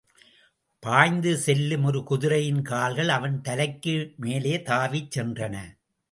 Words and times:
பாய்ந்து 0.79 1.37
செல்லும் 1.37 1.83
ஒரு 1.83 2.03
குதிரையின் 2.03 2.61
கால்கள் 2.61 3.09
அவன் 3.09 3.41
தலைக்கு 3.41 4.13
மேலே 4.17 4.57
தாவிச்சென்றன. 4.57 5.55